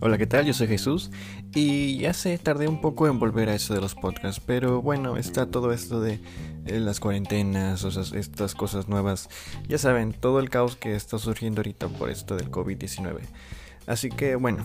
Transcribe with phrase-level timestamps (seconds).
[0.00, 0.46] Hola, ¿qué tal?
[0.46, 1.10] Yo soy Jesús
[1.52, 5.16] y ya sé, tardé un poco en volver a eso de los podcasts, pero bueno,
[5.16, 6.20] está todo esto de
[6.66, 9.28] eh, las cuarentenas, o estas cosas nuevas,
[9.66, 13.18] ya saben, todo el caos que está surgiendo ahorita por esto del COVID-19.
[13.86, 14.64] Así que bueno,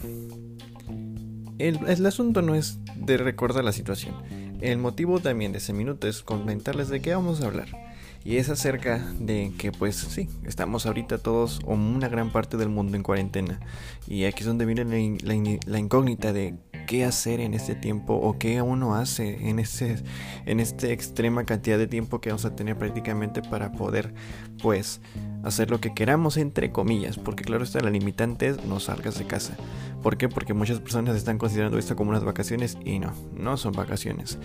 [1.58, 4.14] el, el, asunto no es de recordar la situación,
[4.62, 7.91] el motivo también de ese minuto es comentarles de qué vamos a hablar.
[8.24, 12.70] Y es acerca de que pues sí, estamos ahorita todos o una gran parte del
[12.70, 13.60] mundo en cuarentena.
[14.08, 16.56] Y aquí es donde viene la, incógnita de
[16.86, 20.04] qué hacer en este tiempo o qué uno hace en este
[20.46, 24.14] en esta extrema cantidad de tiempo que vamos a tener prácticamente para poder
[24.62, 25.00] pues
[25.44, 29.26] hacer lo que queramos entre comillas porque claro está la limitante es no salgas de
[29.26, 29.56] casa
[30.02, 30.28] ¿por qué?
[30.28, 34.38] porque muchas personas están considerando esto como unas vacaciones y no no son vacaciones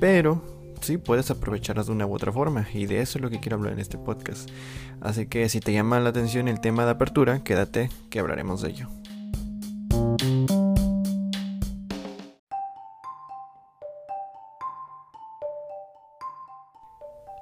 [0.00, 3.40] pero sí puedes aprovecharlas de una u otra forma y de eso es lo que
[3.40, 4.50] quiero hablar en este podcast.
[5.00, 8.70] Así que si te llama la atención el tema de apertura, quédate que hablaremos de
[8.70, 8.88] ello.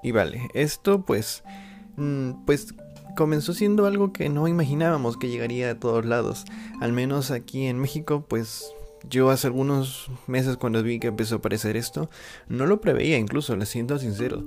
[0.05, 1.43] Y vale, esto pues
[1.97, 2.75] mm, pues
[3.17, 6.45] comenzó siendo algo que no imaginábamos que llegaría a todos lados.
[6.81, 8.73] Al menos aquí en México pues
[9.09, 12.11] yo hace algunos meses cuando vi que empezó a aparecer esto,
[12.49, 14.45] no lo preveía incluso, le siento sincero.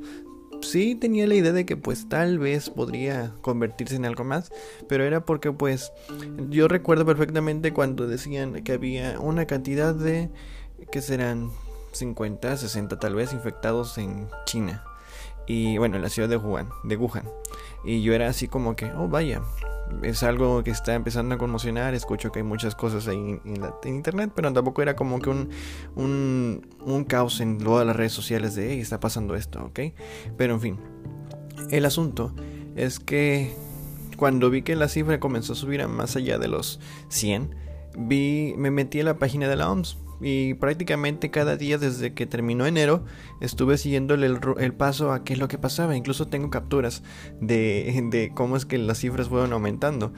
[0.62, 4.52] Sí tenía la idea de que pues tal vez podría convertirse en algo más,
[4.88, 5.92] pero era porque pues
[6.50, 10.32] yo recuerdo perfectamente cuando decían que había una cantidad de
[10.92, 11.52] que serán
[11.92, 14.84] 50, 60 tal vez infectados en China.
[15.48, 17.30] Y bueno, en la ciudad de Wuhan, de Wuhan.
[17.84, 19.42] Y yo era así como que, oh vaya,
[20.04, 21.94] es algo que está empezando a conmocionar.
[21.94, 25.50] Escucho que hay muchas cosas ahí en, internet, pero tampoco era como que un,
[25.96, 29.80] un, un caos en todas las redes sociales de, hey, está pasando esto, ¿ok?
[30.38, 30.80] Pero en fin,
[31.72, 32.34] el asunto
[32.76, 33.56] es que
[34.18, 37.56] cuando vi que la cifra comenzó a subir a más allá de los 100,
[37.98, 42.26] vi, me metí a la página de la OMS y prácticamente cada día desde que
[42.26, 43.04] terminó enero
[43.42, 45.96] estuve siguiéndole el, paso a qué es lo que pasaba.
[45.96, 47.04] Incluso tengo capturas
[47.42, 50.14] de, de cómo es que las cifras fueron aumentando.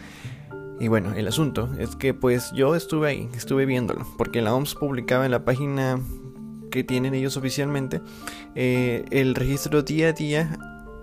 [0.80, 4.76] Y bueno, el asunto es que pues yo estuve ahí, estuve viéndolo, porque la OMS
[4.76, 6.00] publicaba en la página
[6.70, 8.02] que tienen ellos oficialmente
[8.54, 10.60] eh, el registro día a día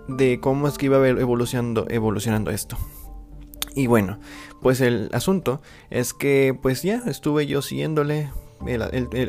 [0.07, 2.77] de cómo es que iba evolucionando, evolucionando esto.
[3.75, 4.19] Y bueno,
[4.61, 8.29] pues el asunto es que pues ya estuve yo siguiéndole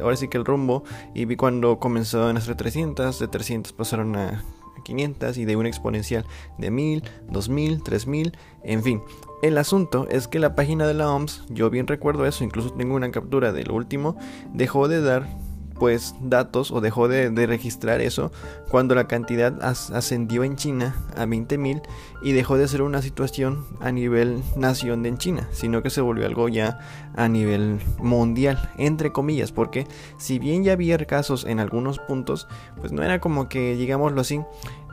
[0.00, 4.16] ahora sí que el rumbo y vi cuando comenzó en nuestras 300, de 300 pasaron
[4.16, 4.44] a
[4.84, 6.24] 500 y de una exponencial
[6.58, 9.02] de 1000, 2000, 3000, en fin.
[9.42, 12.94] El asunto es que la página de la OMS, yo bien recuerdo eso, incluso tengo
[12.94, 14.16] una captura del último,
[14.54, 15.28] dejó de dar
[15.78, 18.32] pues datos o dejó de, registrar eso
[18.68, 21.82] cuando la cantidad ascendió en China a 20.000
[22.22, 26.00] y dejó de ser una situación a nivel nación de en China, sino que se
[26.00, 26.78] volvió algo ya
[27.14, 29.86] a nivel mundial, entre comillas, porque
[30.18, 32.48] si bien ya había casos en algunos puntos,
[32.80, 34.40] pues no era como que, digámoslo así,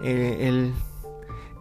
[0.03, 0.73] eh, el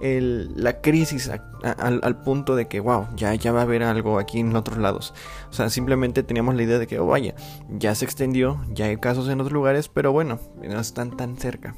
[0.03, 1.31] la crisis
[1.63, 5.15] al, punto de que, wow, ya, ya va a haber algo aquí en otros lados.
[5.51, 7.35] O sea, simplemente teníamos la idea de que, oh, vaya,
[7.69, 11.77] ya se extendió, ya hay casos en otros lugares, pero bueno, no están tan cerca.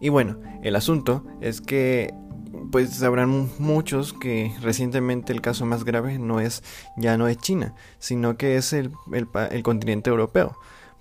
[0.00, 2.14] Y bueno, el asunto es que
[2.70, 6.62] pues sabrán muchos que recientemente el caso más grave no es
[6.96, 8.92] ya no es China, sino que es el,
[9.50, 10.56] el continente europeo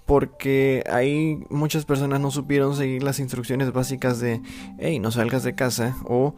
[0.06, 4.42] porque ahí muchas personas no supieron seguir las instrucciones básicas de,
[4.80, 6.36] hey, no salgas de casa o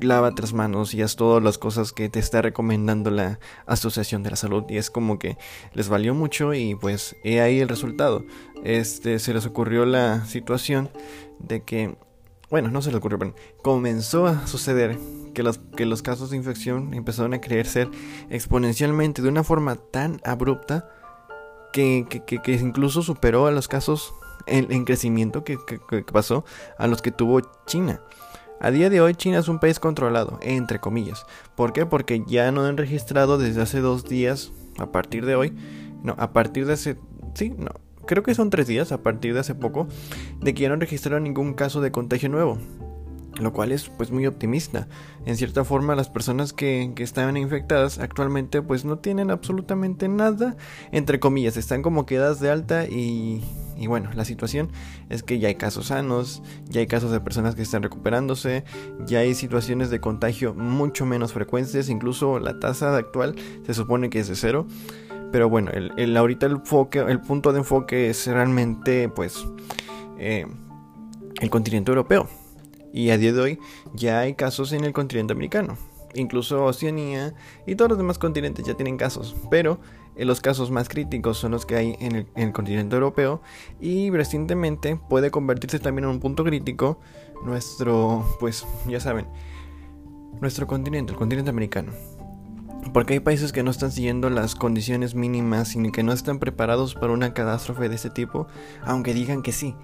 [0.00, 4.30] lávate las manos y haz todas las cosas que te está recomendando la Asociación de
[4.30, 5.36] la Salud y es como que
[5.72, 8.24] les valió mucho y pues he ahí el resultado.
[8.62, 10.90] Este se les ocurrió la situación
[11.38, 11.96] de que
[12.50, 14.96] bueno, no se les ocurrió, pero comenzó a suceder
[15.34, 17.88] que los, que los casos de infección empezaron a crecer
[18.30, 20.88] exponencialmente de una forma tan abrupta
[21.74, 24.14] que, incluso superó a los casos
[24.46, 25.58] en, crecimiento que,
[26.12, 26.44] pasó
[26.78, 28.00] a los que tuvo China.
[28.60, 31.26] A día de hoy China es un país controlado, entre comillas.
[31.56, 31.84] ¿Por qué?
[31.84, 35.52] Porque ya no han registrado desde hace dos días, a partir de hoy,
[36.04, 36.96] no, a partir de hace,
[37.34, 37.72] sí, no,
[38.06, 39.88] creo que son tres días, a partir de hace poco,
[40.40, 42.58] de que ya no registraron ningún caso de contagio nuevo
[43.40, 44.86] lo cual es pues muy optimista.
[45.26, 50.56] En cierta forma las personas que, que, estaban infectadas actualmente pues no tienen absolutamente nada,
[50.92, 53.42] entre comillas, están como quedadas de alta y,
[53.76, 54.70] y bueno, la situación
[55.08, 58.64] es que ya hay casos sanos, ya hay casos de personas que están recuperándose,
[59.06, 63.34] ya hay situaciones de contagio mucho menos frecuentes, incluso la tasa actual
[63.66, 64.66] se supone que es de cero.
[65.32, 66.60] Pero bueno, el, el ahorita el,
[67.08, 69.44] el punto de enfoque es realmente pues
[70.16, 70.46] eh,
[71.40, 72.28] el continente europeo
[72.94, 73.58] y a día de hoy
[73.92, 75.76] ya hay casos en el continente americano.
[76.14, 77.34] incluso Oceanía
[77.66, 79.80] y todos los demás continentes ya tienen casos, pero
[80.14, 83.42] eh, los casos más críticos son los que hay en el, en el, continente europeo
[83.80, 87.00] y recientemente puede convertirse también en un punto crítico
[87.44, 89.26] nuestro, pues ya saben,
[90.40, 91.90] nuestro continente, el continente americano.
[92.92, 96.94] Porque hay países que no están siguiendo las condiciones mínimas y que no están preparados
[96.94, 98.46] para una catástrofe de este tipo,
[98.84, 99.74] aunque digan que sí.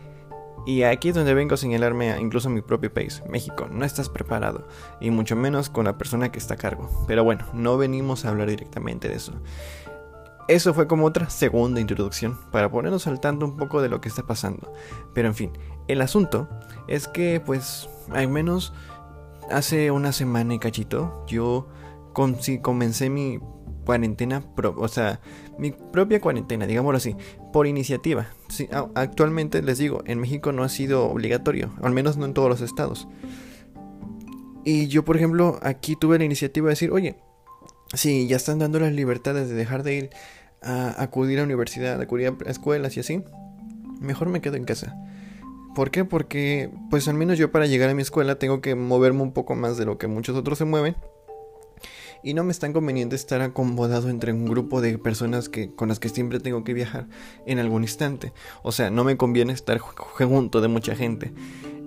[0.67, 3.69] Y aquí es donde vengo a señalarme a incluso a mi propio país, México.
[3.71, 4.69] No estás preparado,
[5.01, 6.89] y mucho menos con la persona que está a cargo.
[7.07, 9.33] Pero bueno, no venimos a hablar directamente de eso.
[10.49, 14.09] Eso fue como otra segunda introducción, para ponernos al tanto un poco de lo que
[14.09, 14.73] está pasando.
[15.15, 15.53] Pero en fin,
[15.87, 16.49] el asunto
[16.89, 18.73] es que, pues, al menos
[19.51, 21.69] hace una semana y cachito, yo
[22.13, 23.39] comencé mi
[23.91, 24.45] cuarentena,
[24.77, 25.19] o sea,
[25.59, 27.17] mi propia cuarentena, digámoslo así,
[27.53, 28.29] por iniciativa.
[28.95, 32.61] actualmente les digo, en México no ha sido obligatorio, al menos no en todos los
[32.61, 33.09] estados.
[34.65, 37.17] Y yo, por ejemplo, aquí tuve la iniciativa de decir, oye,
[37.93, 40.11] si ya están dando las libertades de dejar de ir
[40.63, 43.25] a acudir a universidad, acudir a escuelas y así,
[44.01, 44.95] mejor me quedo en casa.
[45.75, 46.05] ¿Por qué?
[46.05, 49.57] Porque, pues al menos yo para llegar a mi escuela tengo que moverme un poco
[49.57, 50.95] más de lo que muchos otros se mueven
[52.23, 55.89] y no me es tan conveniente estar acomodado entre un grupo de personas que, con
[55.89, 57.07] las que siempre tengo que viajar
[57.47, 58.33] en algún instante.
[58.63, 61.33] O sea, no me conviene estar junto de mucha gente.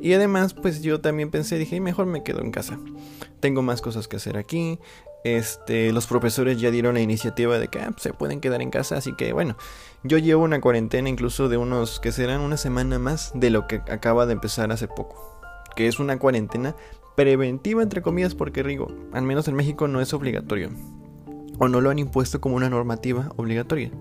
[0.01, 2.77] Y además, pues yo también pensé, dije, mejor me quedo en casa.
[3.39, 4.79] Tengo más cosas que hacer aquí.
[5.23, 8.97] Este, los profesores ya dieron la iniciativa de que ah, se pueden quedar en casa,
[8.97, 9.55] así que bueno,
[10.03, 13.75] yo llevo una cuarentena incluso de unos que serán una semana más de lo que
[13.75, 15.39] acaba de empezar hace poco,
[15.77, 16.75] que es una cuarentena
[17.15, 20.69] preventiva, entre comillas, porque Rigo, al menos en México, no es obligatorio.
[21.59, 23.91] O no lo han impuesto como una normativa obligatoria.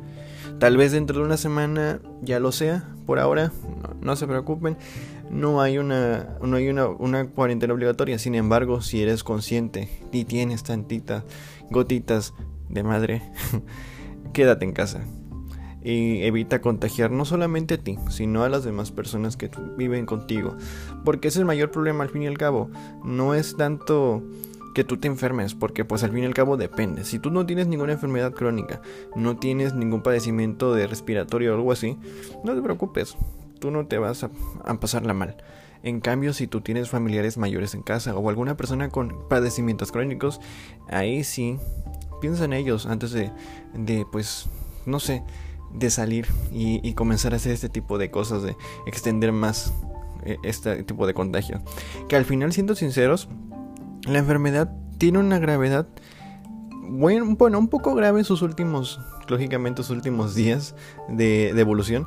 [0.59, 2.89] Tal vez dentro de una semana ya lo sea.
[3.07, 3.53] Por ahora,
[4.01, 4.77] no, se preocupen.
[5.31, 8.19] No hay, una, no hay una, una, cuarentena obligatoria.
[8.19, 11.25] Sin embargo, si eres consciente y tienes tantitas
[11.71, 12.35] gotitas
[12.69, 13.23] de madre,
[14.33, 15.05] quédate en casa
[15.85, 20.57] y evita contagiar no solamente a ti, sino a las demás personas que viven contigo.
[21.05, 22.71] Porque es el mayor problema al fin y al cabo.
[23.05, 24.23] No es tanto
[24.75, 27.05] que tú te enfermes, porque pues al fin y al cabo depende.
[27.05, 28.81] Si tú no tienes ninguna enfermedad crónica,
[29.15, 31.99] no tienes ningún padecimiento de respiratorio o algo así,
[32.45, 33.17] no te preocupes,
[33.59, 34.31] tú no te vas a,
[34.81, 35.37] pasarla mal.
[35.83, 40.41] En cambio, si tú tienes familiares mayores en casa o alguna persona con padecimientos crónicos,
[40.89, 41.59] ahí sí,
[42.21, 43.31] piensa en ellos antes de,
[43.75, 44.49] de pues,
[44.87, 45.23] no sé,
[45.75, 49.73] de salir y, comenzar a hacer este tipo de cosas, de extender más
[50.25, 51.63] eh, este tipo de contagio.
[52.09, 53.29] Que al final, siendo sinceros,
[54.07, 55.89] la enfermedad tiene una gravedad,
[56.89, 60.75] bueno, bueno un poco grave en sus últimos, lógicamente, sus últimos días
[61.09, 62.07] de, evolución,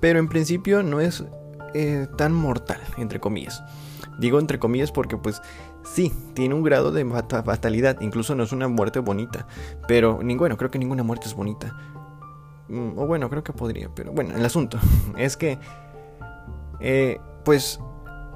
[0.00, 1.24] pero en principio no es
[1.74, 3.62] eh, tan mortal, entre comillas.
[4.18, 5.42] Digo entre comillas porque pues
[5.84, 9.46] sí, tiene un grado de fatalidad, incluso no es una muerte bonita,
[9.86, 11.76] pero bueno, creo que ninguna muerte es bonita.
[12.68, 14.78] Mm, o bueno, creo que podría, pero bueno, el asunto
[15.16, 15.58] es que,
[16.80, 17.80] eh, pues,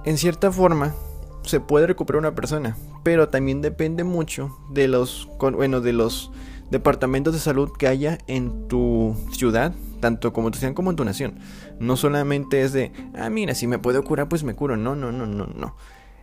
[0.05, 0.95] en cierta forma,
[1.43, 6.31] se puede recuperar una persona, pero también depende mucho de los, bueno, de los
[6.71, 11.05] departamentos de salud que haya en tu ciudad, tanto como tu ciudad como en tu
[11.05, 11.39] nación.
[11.79, 14.77] No solamente es de, ah, mira, si me puedo curar, pues me curo.
[14.77, 15.77] No, no, no, no, no.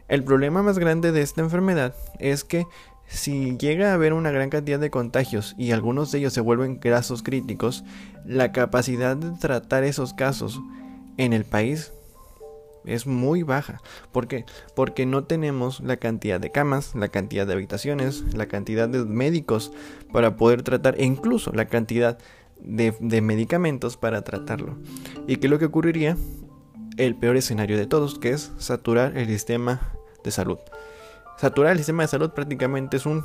[0.07, 2.65] El problema más grande de esta enfermedad es que
[3.07, 6.78] si llega a haber una gran cantidad de contagios y algunos de ellos se vuelven
[6.78, 7.83] casos críticos,
[8.26, 10.59] la capacidad de tratar esos casos
[11.18, 11.94] en el país
[12.85, 13.81] es muy baja.
[14.11, 14.45] ¿Por qué?
[14.76, 19.71] Porque no tenemos la cantidad de camas, la cantidad de habitaciones, la cantidad de médicos
[20.11, 22.18] para poder tratar e incluso la cantidad
[22.59, 24.78] de, medicamentos para tratarlo.
[25.28, 26.18] ¿Y qué es lo que ocurriría?
[26.97, 30.57] El peor escenario de todos, que es saturar el sistema de salud
[31.38, 33.24] saturar el sistema de salud prácticamente es un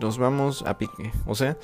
[0.00, 1.12] nos vamos a pique.
[1.26, 1.56] O sea,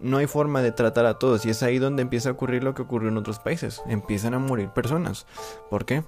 [0.00, 2.74] no hay forma de tratar a todos y es ahí donde empieza a ocurrir lo
[2.74, 3.82] que ocurrió en otros países.
[3.86, 5.26] Empiezan a morir personas.
[5.70, 6.02] ¿Por qué?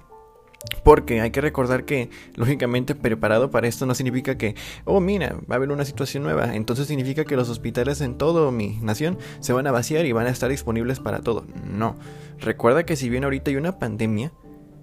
[0.83, 5.55] Porque hay que recordar que, lógicamente, preparado para esto no significa que, oh, mira, va
[5.55, 6.53] a haber una situación nueva.
[6.53, 10.27] Entonces significa que los hospitales en toda mi nación se van a vaciar y van
[10.27, 11.45] a estar disponibles para todo.
[11.65, 11.95] No.
[12.39, 14.33] Recuerda que si bien ahorita hay una pandemia,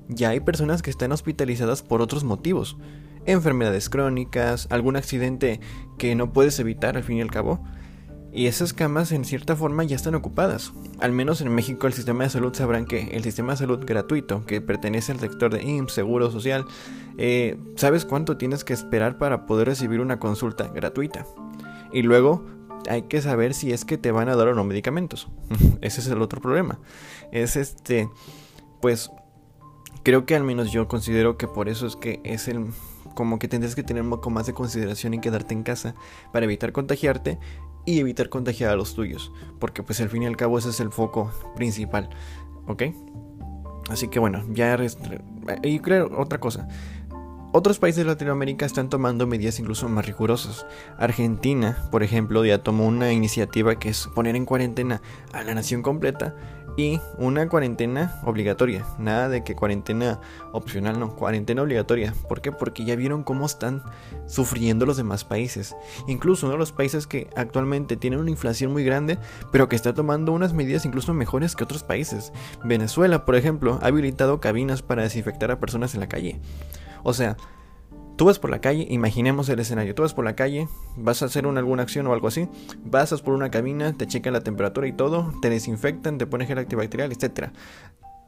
[0.08, 2.78] ya hay personas que están hospitalizadas por otros motivos
[3.26, 5.60] enfermedades crónicas, algún accidente
[5.98, 7.62] que no puedes evitar al fin y al cabo.
[8.32, 10.74] Y esas camas en cierta forma ya están ocupadas.
[11.00, 14.44] Al menos en México el sistema de salud sabrán que el sistema de salud gratuito
[14.44, 16.66] que pertenece al sector de IMSS, Seguro Social,
[17.16, 21.24] eh, ¿sabes cuánto tienes que esperar para poder recibir una consulta gratuita?
[21.92, 22.44] Y luego
[22.90, 25.28] hay que saber si es que te van a dar o no medicamentos.
[25.80, 26.78] Ese es el otro problema.
[27.32, 28.10] Es este,
[28.82, 29.10] pues
[30.02, 32.66] creo que al menos yo considero que por eso es que es el
[33.16, 35.96] como que tendrías que tener un poco más de consideración en quedarte en casa
[36.32, 37.40] para evitar contagiarte
[37.84, 40.78] y evitar contagiar a los tuyos, porque pues al fin y al cabo ese es
[40.78, 42.10] el foco principal,
[42.68, 42.84] ¿ok?
[43.88, 44.76] Así que bueno, ya...
[45.62, 46.68] Y creo otra cosa.
[47.58, 50.66] Otros países de Latinoamérica están tomando medidas incluso más rigurosas.
[50.98, 55.00] Argentina, por ejemplo, ya tomó una iniciativa que es poner en cuarentena
[55.32, 56.34] a la nación completa
[56.76, 58.84] y una cuarentena obligatoria.
[58.98, 60.20] Nada de que cuarentena
[60.52, 62.12] opcional, no, cuarentena obligatoria.
[62.28, 62.52] ¿Por qué?
[62.52, 63.82] Porque ya vieron cómo están
[64.26, 65.74] sufriendo los demás países.
[66.06, 69.16] Incluso uno de los países que actualmente tienen una inflación muy grande,
[69.50, 72.34] pero que está tomando unas medidas incluso mejores que otros países.
[72.64, 76.38] Venezuela, por ejemplo, ha habilitado cabinas para desinfectar a personas en la calle.
[77.06, 77.36] O sea,
[78.16, 81.26] Tú vas por la calle, imaginemos el escenario, tú vas por la calle, vas a
[81.26, 82.48] hacer alguna acción o algo así,
[82.82, 86.56] vas por una cabina, te checan la temperatura y todo, te desinfectan, te ponen gel
[86.56, 87.50] antibacterial, etc.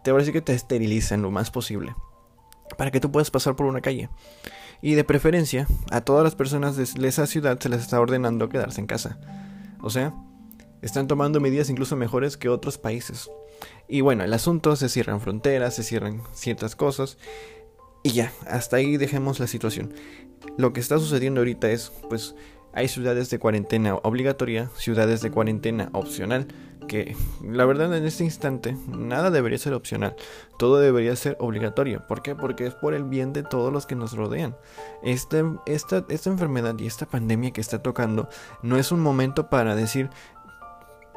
[0.05, 1.95] Te voy a decir que te esterilizan lo más posible
[2.77, 4.11] para que tú puedas pasar por una calle.
[4.83, 8.83] Y de preferencia, a todas las personas de esa ciudad se les está ordenando quedarse
[8.83, 9.19] en casa.
[9.81, 10.13] O sea,
[10.83, 13.31] están tomando medidas incluso mejores que otros países.
[13.89, 17.17] Y bueno, el asunto se cierran fronteras, se cierran ciertas cosas
[18.03, 19.93] y ya, hasta ahí dejemos la situación.
[20.57, 22.35] Lo que está sucediendo ahorita es, pues,
[22.73, 26.47] hay ciudades de cuarentena obligatoria, ciudades de cuarentena opcional,
[26.87, 30.17] que la verdad en este instante nada debería ser opcional,
[30.59, 32.07] todo debería ser obligatorio.
[32.07, 32.35] ¿Por qué?
[32.35, 34.57] Porque es por el bien de todos los que nos rodean.
[35.03, 38.29] Este, esta, esta enfermedad y esta pandemia que está tocando
[38.63, 40.09] no es un momento para decir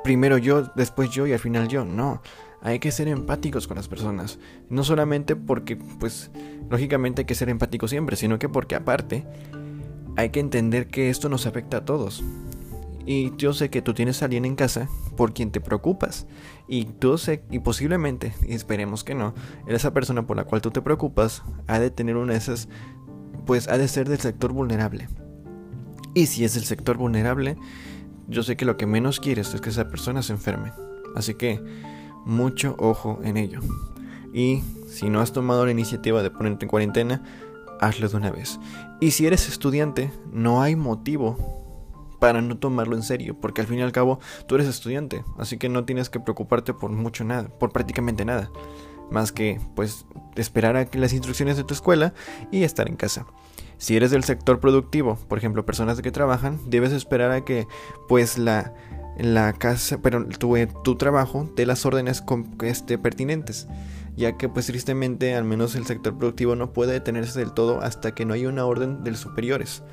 [0.04, 2.22] primero yo, después yo y al final yo, no
[2.62, 4.40] hay que ser empáticos con las personas.
[4.70, 6.32] No solamente porque, pues,
[6.70, 9.26] lógicamente hay que ser empáticos siempre, sino que porque aparte
[10.16, 12.24] hay que entender que esto nos afecta a todos.
[13.06, 14.88] Y yo sé que tú tienes a alguien en casa
[15.18, 16.28] por quien te preocupas.
[16.68, 19.34] Y tú sé, y posiblemente, y esperemos que no,
[19.68, 22.70] esa persona por la cual tú te preocupas ha de tener una de esas,
[23.46, 25.08] pues ha de ser del sector vulnerable.
[26.14, 27.58] Y si es del sector vulnerable,
[28.28, 30.72] yo sé que lo que menos quieres es que esa persona se enferme.
[31.16, 31.60] Así que
[32.26, 33.60] mucho ojo en ello.
[34.34, 37.24] Y si no has tomado la iniciativa de ponerte en cuarentena,
[37.80, 38.60] hazlo de una vez.
[39.00, 41.62] Y si eres estudiante, no hay motivo
[42.20, 45.58] para no tomarlo en serio, porque al fin y al cabo tú eres estudiante, así
[45.58, 48.52] que no tienes que preocuparte por mucho nada, por prácticamente nada,
[49.10, 52.14] más que pues esperar a las instrucciones de tu escuela
[52.52, 53.26] y estar en casa.
[53.80, 57.68] Si eres del sector productivo, por ejemplo, personas que trabajan, debes esperar a que
[58.08, 58.72] pues la
[59.22, 62.24] la casa, pero tu, tu trabajo de las órdenes
[62.64, 63.68] este, pertinentes,
[64.16, 68.14] ya que pues tristemente al menos el sector productivo no puede detenerse del todo hasta
[68.14, 69.84] que no haya una orden de los superiores.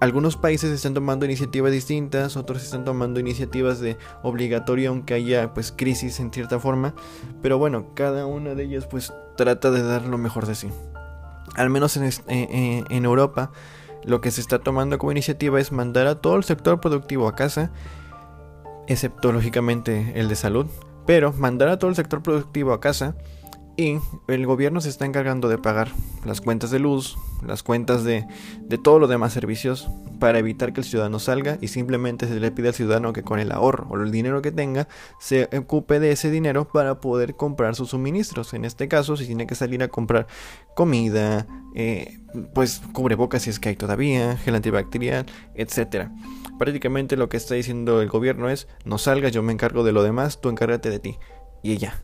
[0.00, 5.72] Algunos países están tomando iniciativas distintas, otros están tomando iniciativas de obligatorio aunque haya pues
[5.72, 6.94] crisis en cierta forma,
[7.42, 10.68] pero bueno, cada una de ellas pues trata de dar lo mejor de sí.
[11.56, 13.50] Al menos en, eh, eh, en Europa
[14.04, 17.34] lo que se está tomando como iniciativa es mandar a todo el sector productivo a
[17.34, 17.72] casa
[18.88, 20.66] excepto lógicamente el de salud,
[21.06, 23.14] pero mandar a todo el sector productivo a casa
[23.78, 25.92] y el gobierno se está encargando de pagar
[26.26, 27.16] las cuentas de luz,
[27.46, 28.26] las cuentas de,
[28.60, 32.50] de todos los demás servicios para evitar que el ciudadano salga y simplemente se le
[32.50, 34.88] pide al ciudadano que con el ahorro o el dinero que tenga
[35.20, 38.52] se ocupe de ese dinero para poder comprar sus suministros.
[38.52, 40.26] En este caso, si tiene que salir a comprar
[40.74, 42.18] comida, eh,
[42.54, 46.10] pues cubrebocas si es que hay todavía, gel antibacterial, etcétera.
[46.58, 50.02] Prácticamente lo que está diciendo el gobierno es, no salgas, yo me encargo de lo
[50.02, 51.18] demás, tú encárgate de ti.
[51.62, 52.02] Y ella.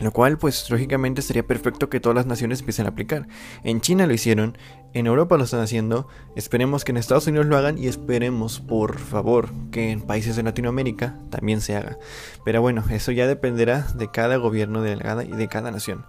[0.00, 3.28] Lo cual, pues, lógicamente sería perfecto que todas las naciones empiecen a aplicar.
[3.64, 4.56] En China lo hicieron,
[4.94, 8.98] en Europa lo están haciendo, esperemos que en Estados Unidos lo hagan y esperemos, por
[8.98, 11.98] favor, que en países de Latinoamérica también se haga.
[12.46, 16.06] Pero bueno, eso ya dependerá de cada gobierno delegada y de cada nación.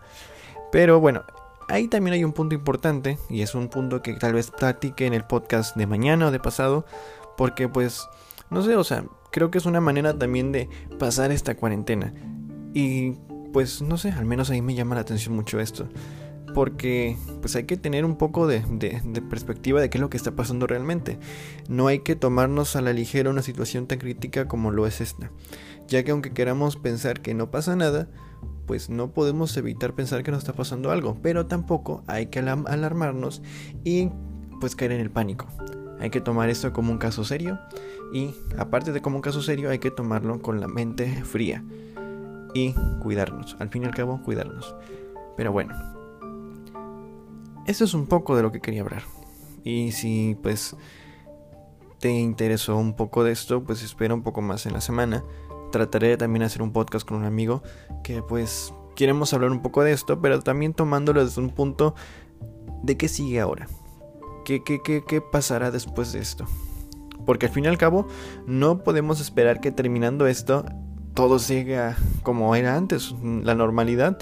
[0.72, 1.24] Pero bueno,
[1.68, 5.14] ahí también hay un punto importante, y es un punto que tal vez practique en
[5.14, 6.86] el podcast de mañana o de pasado,
[7.36, 8.08] porque pues,
[8.50, 12.14] no sé, o sea, creo que es una manera también de pasar esta cuarentena.
[12.74, 13.18] Y
[13.52, 15.88] pues, no sé, al menos ahí me llama la atención mucho esto.
[16.54, 20.18] Porque pues hay que tener un poco de, de, perspectiva de qué es lo que
[20.18, 21.18] está pasando realmente.
[21.70, 25.32] No hay que tomarnos a la ligera una situación tan crítica como lo es esta.
[25.88, 28.10] Ya que aunque queramos pensar que no pasa nada,
[28.66, 31.18] pues no podemos evitar pensar que nos está pasando algo.
[31.22, 33.42] Pero tampoco hay que alarmarnos
[33.86, 34.10] y
[34.60, 35.48] pues caer en el pánico.
[36.02, 37.60] Hay que tomar esto como un caso serio
[38.12, 41.64] y aparte de como un caso serio hay que tomarlo con la mente fría
[42.54, 43.56] y cuidarnos.
[43.60, 44.76] Al fin y al cabo, cuidarnos.
[45.38, 45.74] Pero bueno,
[47.66, 49.04] eso es un poco de lo que quería hablar.
[49.64, 50.76] Y si pues
[52.00, 55.24] te interesó un poco de esto, pues espera un poco más en la semana.
[55.72, 57.64] Trataré de también hacer un podcast con un amigo
[58.04, 61.96] que pues queremos hablar un poco de esto, pero también tomándolo desde un punto
[62.84, 63.68] de qué sigue ahora
[64.44, 66.46] ¿qué, qué, qué, qué pasará después de esto?
[67.26, 68.08] Porque al fin y al cabo
[68.48, 70.66] no podemos esperar que terminando esto
[71.14, 73.14] todo siga como era antes.
[73.22, 74.18] La normalidad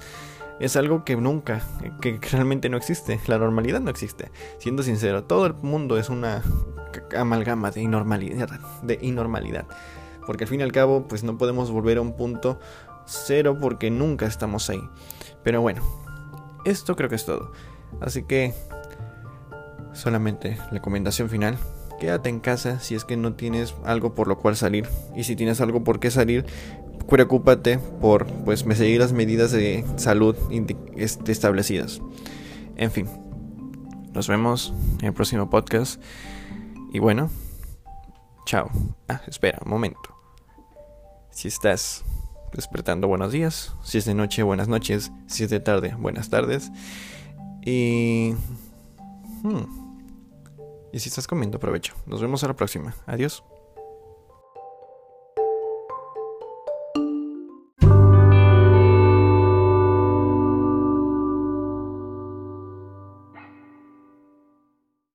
[0.59, 1.61] es algo que nunca,
[2.01, 3.19] que realmente no existe.
[3.27, 4.31] La normalidad no existe.
[4.57, 6.41] Siendo sincero, todo el mundo es una
[7.17, 8.49] amalgama de inormalidad,
[8.83, 9.65] de inormalidad.
[10.25, 12.59] Porque al fin y al cabo, pues no podemos volver a un punto
[13.05, 14.81] cero porque nunca estamos ahí.
[15.43, 15.81] Pero bueno,
[16.65, 17.51] esto creo que es todo.
[18.01, 18.53] Así que
[19.93, 21.57] solamente recomendación final.
[21.99, 24.87] Quédate en casa si es que no tienes algo por lo cual salir.
[25.15, 26.45] Y si tienes algo por qué salir,
[27.09, 30.35] preocúpate por pues seguir las medidas de salud
[30.95, 32.01] este, establecidas.
[32.77, 33.07] En fin,
[34.13, 36.01] nos vemos en el próximo podcast.
[36.93, 37.29] Y bueno,
[38.45, 38.69] chao.
[39.07, 40.15] Ah, espera, un momento.
[41.31, 42.03] Si estás
[42.53, 43.75] despertando, buenos días.
[43.83, 45.11] Si es de noche, buenas noches.
[45.27, 46.71] Si es de tarde, buenas tardes.
[47.65, 48.33] Y...
[49.43, 49.88] Hmm,
[50.91, 51.93] y si estás comiendo, aprovecho.
[52.05, 52.95] Nos vemos a la próxima.
[53.05, 53.43] Adiós.